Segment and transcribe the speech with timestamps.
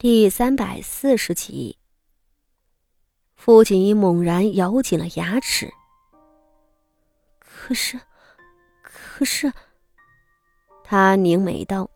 [0.00, 1.76] 第三百四十集，
[3.34, 5.68] 傅锦衣猛然咬紧了牙齿。
[7.40, 7.98] 可是，
[8.80, 9.52] 可是，
[10.84, 11.90] 他凝眉道：“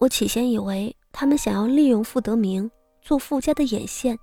[0.00, 2.70] 我起先以为他们想要利用傅德明
[3.02, 4.18] 做傅家的眼线，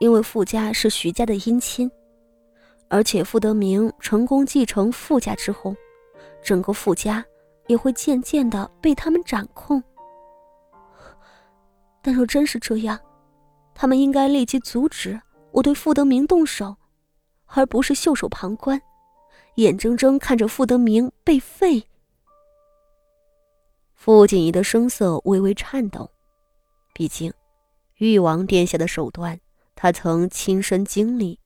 [0.00, 1.88] 因为傅家是徐家的姻亲，
[2.88, 5.76] 而且傅德明成功继承傅家之后，
[6.42, 7.24] 整个傅家
[7.68, 9.80] 也会渐渐的被他们掌控。”
[12.04, 13.00] 但若真是这样，
[13.74, 15.18] 他们应该立即阻止
[15.52, 16.76] 我对傅德明动手，
[17.46, 18.78] 而不是袖手旁观，
[19.54, 21.82] 眼睁睁看着傅德明被废。
[23.94, 26.10] 傅锦仪的声色微微颤抖，
[26.92, 27.32] 毕竟，
[27.96, 29.40] 誉王殿下的手段，
[29.74, 31.40] 他曾亲身经历，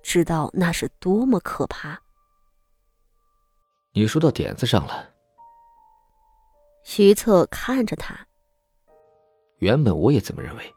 [0.00, 2.00] 知道那是多么可怕。
[3.94, 5.10] 你说到点子上了。
[6.84, 8.28] 徐策看着他。
[9.58, 10.74] 原本我也这么认为，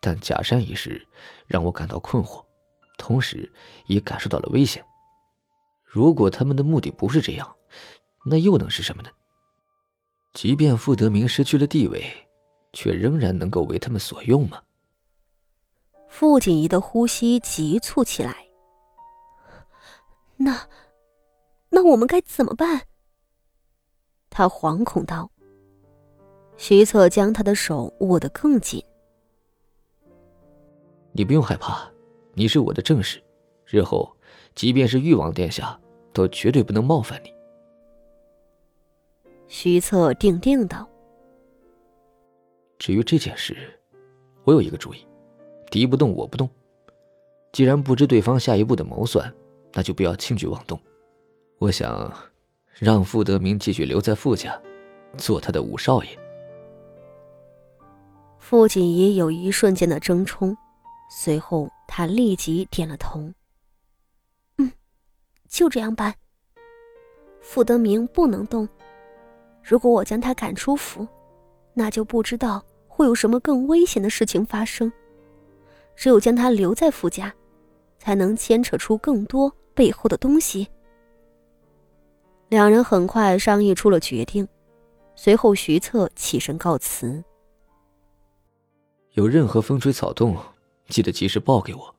[0.00, 1.06] 但假山一事
[1.46, 2.44] 让我感到困惑，
[2.96, 3.52] 同时
[3.86, 4.84] 也感受到了危险。
[5.82, 7.56] 如果他们的目的不是这样，
[8.24, 9.10] 那又能是什么呢？
[10.32, 12.04] 即便傅德明失去了地位，
[12.72, 14.62] 却仍然能够为他们所用吗？
[16.08, 18.48] 傅锦仪的呼吸急促起来。
[20.36, 20.68] 那，
[21.68, 22.86] 那我们该怎么办？
[24.30, 25.30] 他惶恐道。
[26.56, 28.82] 徐策将他的手握得更紧。
[31.12, 31.88] 你不用害怕，
[32.32, 33.22] 你是我的正室，
[33.66, 34.10] 日后
[34.54, 35.78] 即便是誉王殿下，
[36.12, 37.32] 都绝对不能冒犯你。
[39.46, 40.88] 徐策定定道
[42.78, 43.56] ：“至于这件事，
[44.42, 45.06] 我有一个主意，
[45.70, 46.48] 敌不动我不动。
[47.52, 49.32] 既然不知对方下一步的谋算，
[49.72, 50.80] 那就不要轻举妄动。
[51.58, 52.12] 我想，
[52.74, 54.60] 让傅德明继续留在傅家，
[55.16, 56.10] 做他的五少爷。”
[58.46, 60.54] 傅锦仪有一瞬间的争冲，
[61.10, 63.18] 随后他立即点了头。
[64.58, 64.70] 嗯，
[65.48, 66.14] 就这样办。
[67.40, 68.68] 傅德明不能动，
[69.62, 71.08] 如果我将他赶出府，
[71.72, 74.92] 那就不知道会有什么更危险的事情发生。
[75.96, 77.34] 只有将他留在傅家，
[77.98, 80.68] 才能牵扯出更多背后的东西。
[82.50, 84.46] 两人很快商议出了决定，
[85.16, 87.24] 随后徐策起身告辞。
[89.14, 90.36] 有任何风吹草动，
[90.88, 91.94] 记得及时报给我。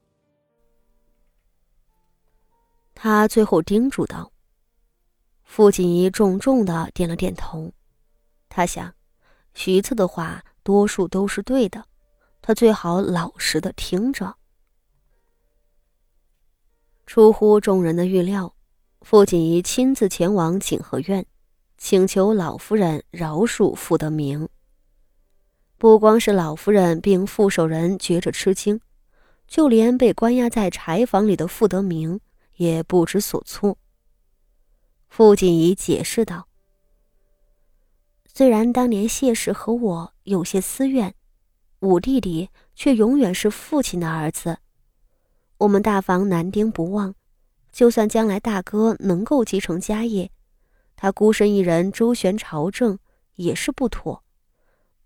[2.93, 4.31] 他最后叮嘱道。
[5.45, 7.71] 傅锦仪重重的点了点头。
[8.49, 8.93] 他想，
[9.53, 11.85] 徐策的话多数都是对的，
[12.41, 14.35] 他最好老实的听着。
[17.05, 18.53] 出乎众人的预料，
[19.01, 21.25] 傅锦仪亲自前往景和院，
[21.77, 24.49] 请求老夫人饶恕傅德明。
[25.85, 28.81] 不光是老夫人，并副手人觉着吃惊，
[29.45, 32.19] 就连被关押在柴房里的傅德明
[32.55, 33.77] 也不知所措。
[35.07, 36.47] 傅锦仪解释道
[38.25, 41.13] ：“虽然当年谢氏和我有些私怨，
[41.81, 44.57] 五弟弟却永远是父亲的儿子。
[45.59, 47.13] 我们大房男丁不旺，
[47.71, 50.31] 就算将来大哥能够继承家业，
[50.95, 52.97] 他孤身一人周旋朝政
[53.35, 54.23] 也是不妥。”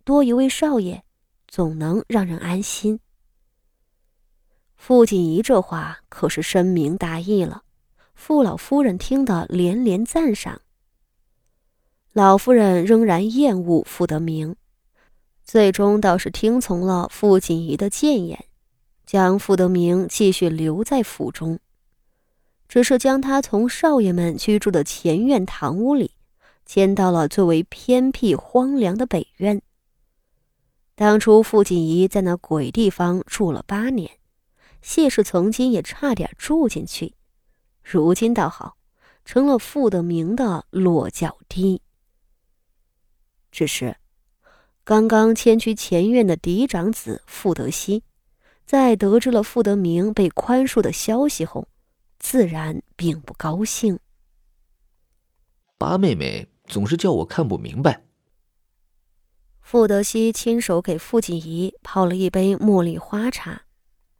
[0.09, 1.03] 多一位少爷，
[1.47, 2.99] 总能让人安心。
[4.75, 7.61] 傅锦仪这话可是深明大义了，
[8.15, 10.61] 傅老夫人听得连连赞赏。
[12.11, 14.55] 老夫人仍然厌恶傅德明，
[15.43, 18.45] 最终倒是听从了傅锦仪的谏言，
[19.05, 21.59] 将傅德明继续留在府中，
[22.67, 26.15] 只是将他从少爷们居住的前院堂屋里
[26.65, 29.61] 迁到了最为偏僻荒凉的北院。
[30.99, 34.19] 当初傅锦仪在那鬼地方住了八年，
[34.81, 37.15] 谢氏曾经也差点住进去，
[37.81, 38.75] 如今倒好，
[39.23, 41.81] 成了傅德明的落脚地。
[43.49, 43.95] 只是，
[44.83, 48.03] 刚刚迁居前院的嫡长子傅德熙，
[48.65, 51.69] 在得知了傅德明被宽恕的消息后，
[52.19, 53.97] 自然并不高兴。
[55.77, 58.08] 八妹妹总是叫我看不明白。
[59.71, 63.65] 傅德熙亲手给傅锦仪泡了一杯茉莉花茶，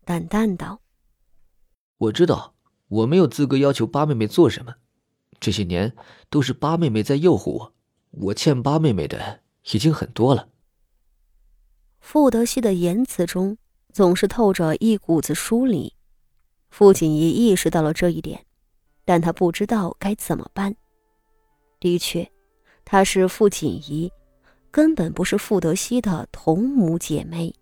[0.06, 0.80] 淡淡道
[1.98, 2.54] ：“我知道
[2.88, 4.76] 我没有资格要求八妹妹做什么，
[5.40, 5.96] 这些年
[6.30, 7.74] 都是八妹妹在诱惑我，
[8.12, 9.40] 我欠八妹妹的
[9.72, 10.50] 已经很多了。”
[12.00, 13.58] 傅德熙的言辞中
[13.92, 15.92] 总是透着一股子疏离，
[16.70, 18.46] 傅锦仪意识到了这一点，
[19.04, 20.76] 但她不知道该怎么办。
[21.80, 22.32] 的确，
[22.86, 24.12] 她是傅锦仪。
[24.72, 27.54] 根本不是傅德熙的同母姐妹。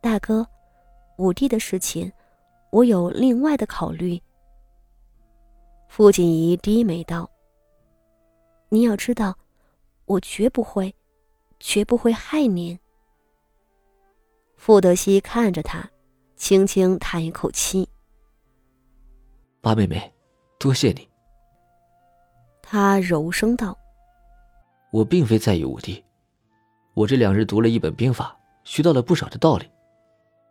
[0.00, 0.46] 大哥，
[1.18, 2.12] 五弟的事情，
[2.70, 4.20] 我有另外的考虑。
[5.88, 7.30] 傅锦仪低眉道
[8.68, 9.36] ：“你要知道，
[10.04, 10.94] 我绝不会，
[11.60, 12.78] 绝不会害您。”
[14.56, 15.88] 傅德熙看着他，
[16.34, 17.88] 轻轻叹一口气
[19.62, 20.12] ：“八妹妹，
[20.58, 21.08] 多谢你。”
[22.60, 23.78] 他柔声道
[24.96, 26.02] ：“我并非在意五弟，
[26.94, 28.34] 我这两日读了一本兵法，
[28.64, 29.68] 学到了不少的道理。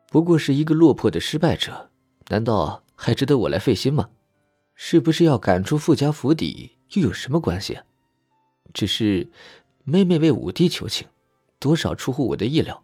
[0.10, 1.90] 不过是一个落魄的失败者，
[2.28, 4.08] 难道还值得我来费心吗？
[4.76, 7.80] 是不是要赶出傅家府邸，又有什么关系？
[8.72, 9.28] 只是
[9.84, 11.08] 妹妹为五弟求情，
[11.58, 12.84] 多少出乎我的意料。”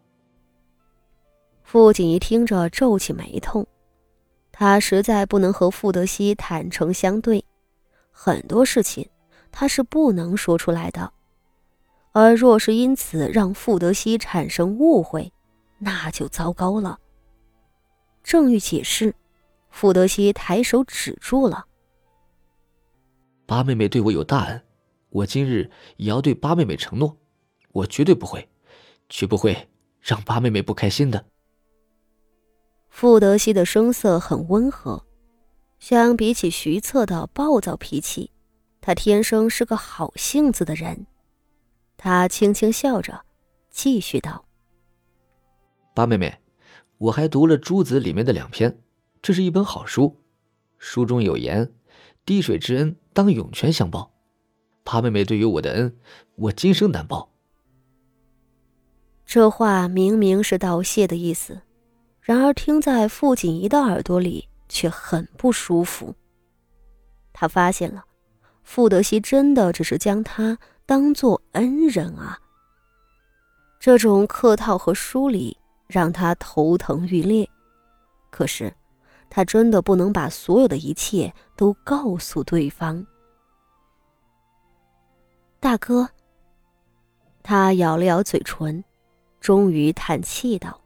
[1.62, 3.64] 傅锦仪听着皱起眉头，
[4.50, 7.44] 他实在不能和傅德熙坦诚相对，
[8.10, 9.08] 很多事情
[9.52, 11.12] 他是不能说出来的，
[12.12, 15.32] 而若是因此让傅德熙产生误会，
[15.78, 16.98] 那就糟糕了。
[18.22, 19.14] 正欲解释，
[19.70, 21.66] 傅德熙抬手止住了。
[23.46, 24.62] 八妹妹对我有大恩，
[25.10, 27.16] 我今日也要对八妹妹承诺，
[27.72, 28.48] 我绝对不会，
[29.08, 29.68] 绝不会
[30.00, 31.24] 让八妹妹不开心的。
[32.90, 35.02] 傅德熙的声色很温和，
[35.78, 38.30] 相比起徐策的暴躁脾气，
[38.82, 41.06] 他天生是个好性子的人。
[42.04, 43.24] 他轻轻笑着，
[43.70, 44.44] 继续道
[45.94, 46.36] ：“八妹妹，
[46.98, 48.76] 我还读了《朱子》里面的两篇，
[49.22, 50.20] 这是一本好书。
[50.78, 51.72] 书中有言
[52.26, 54.12] ：‘滴水之恩，当涌泉相报。’
[54.82, 55.96] 八妹妹对于我的恩，
[56.34, 57.30] 我今生难报。”
[59.24, 61.62] 这话明明是道谢的意思。
[62.20, 66.12] 然而，听在傅锦仪的耳朵里却很不舒服。
[67.32, 68.04] 他发现了，
[68.64, 72.38] 傅德熙真的只是将他当做恩人啊。
[73.78, 75.56] 这种客套和疏离
[75.86, 77.48] 让他头疼欲裂。
[78.30, 78.72] 可是，
[79.28, 83.04] 他真的不能把所有的一切都告诉对方。
[85.58, 86.08] 大哥，
[87.42, 88.82] 他咬了咬嘴唇，
[89.40, 90.80] 终于叹气道。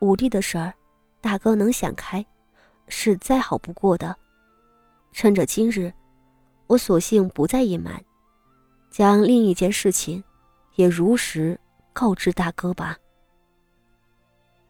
[0.00, 0.72] 五弟的事儿，
[1.20, 2.24] 大哥能想开，
[2.86, 4.16] 是再好不过的。
[5.12, 5.92] 趁着今日，
[6.68, 8.00] 我索性不再隐瞒，
[8.90, 10.22] 将另一件事情
[10.76, 11.58] 也如实
[11.92, 12.96] 告知大哥吧。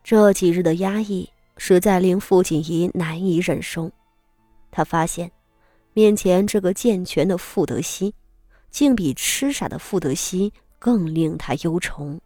[0.02, 3.90] 这几日的压抑实在令傅锦仪难以忍受，
[4.70, 5.30] 他发现
[5.92, 8.14] 面前这个健全的傅德熙，
[8.70, 12.18] 竟比痴傻的傅德熙更令他忧愁。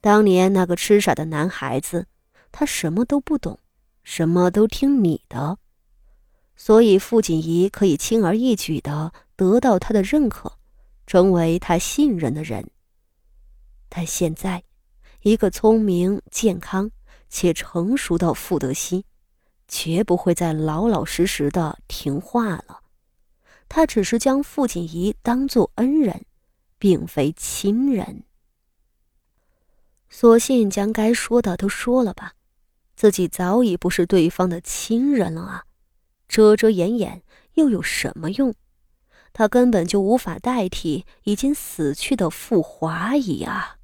[0.00, 2.06] 当年那个痴傻的男孩子，
[2.52, 3.58] 他什么都不懂，
[4.04, 5.58] 什么都听你的，
[6.60, 10.54] 所以傅锦仪可以轻而易举的得到他的认可，
[11.06, 12.68] 成为他信任的人。
[13.88, 14.64] 但现在，
[15.22, 16.90] 一个聪明、健康
[17.30, 19.06] 且成熟的傅德熙，
[19.68, 22.80] 绝不会再老老实实的听话了。
[23.68, 26.24] 他只是将傅锦仪当做恩人，
[26.76, 28.24] 并非亲人。
[30.10, 32.32] 索性将该说的都说了吧，
[32.96, 35.64] 自己早已不是对方的亲人了啊！
[36.28, 37.22] 遮遮掩掩
[37.54, 38.54] 又有什么用？
[39.32, 43.77] 他根本就无法代替已经死去的傅华仪啊！